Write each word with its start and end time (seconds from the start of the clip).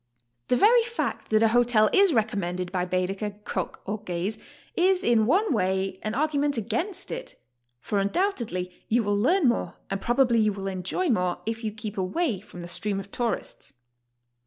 'fhe 0.49 0.57
very 0.57 0.81
fact 0.81 1.29
that 1.29 1.43
a 1.43 1.49
hotel 1.49 1.87
is 1.93 2.11
recommended 2.11 2.71
by 2.71 2.85
Baedeker, 2.85 3.35
Cook 3.43 3.81
or 3.85 4.01
Gaze, 4.01 4.39
is 4.75 5.03
in 5.03 5.27
one 5.27 5.53
way 5.53 5.99
an 6.01 6.15
argument 6.15 6.57
against 6.57 7.11
it. 7.11 7.35
for 7.79 7.99
un 7.99 8.09
doubtedly 8.09 8.71
you 8.87 9.03
will 9.03 9.15
learn 9.15 9.47
more 9.47 9.75
and 9.91 10.01
probably 10.01 10.39
you 10.39 10.53
will 10.53 10.65
enjoy 10.65 11.07
more 11.07 11.39
if 11.45 11.63
you 11.63 11.71
keep 11.71 11.99
away 11.99 12.39
from 12.39 12.63
the 12.63 12.67
stream 12.67 12.99
of 12.99 13.11
tourists. 13.11 13.73